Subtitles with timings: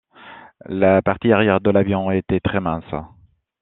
[0.65, 2.91] La partie arrière de l'avion était très mince.